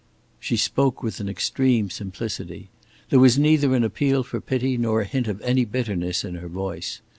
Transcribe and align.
She 0.39 0.57
spoke 0.57 1.03
with 1.03 1.19
an 1.19 1.29
extreme 1.29 1.91
simplicity. 1.91 2.71
There 3.11 3.19
was 3.19 3.37
neither 3.37 3.75
an 3.75 3.83
appeal 3.83 4.23
for 4.23 4.41
pity 4.41 4.75
nor 4.75 5.01
a 5.01 5.05
hint 5.05 5.27
of 5.27 5.39
any 5.41 5.63
bitterness 5.63 6.23
in 6.23 6.33
her 6.33 6.49
voice. 6.49 7.01